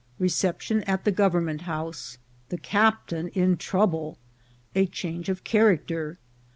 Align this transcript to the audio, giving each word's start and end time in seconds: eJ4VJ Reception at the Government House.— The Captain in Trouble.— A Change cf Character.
eJ4VJ 0.15 0.19
Reception 0.21 0.83
at 0.85 1.03
the 1.05 1.11
Government 1.11 1.61
House.— 1.61 2.17
The 2.49 2.57
Captain 2.57 3.27
in 3.27 3.55
Trouble.— 3.55 4.17
A 4.75 4.87
Change 4.87 5.27
cf 5.27 5.43
Character. 5.43 6.17